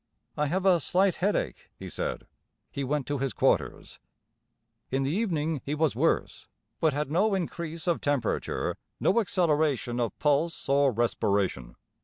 [0.35, 2.25] "I have a slight headache," he said.
[2.71, 3.99] He went to his quarters.
[4.89, 6.47] In the evening he was worse,
[6.79, 11.75] but had no increase of temperature, no acceleration of pulse or respiration.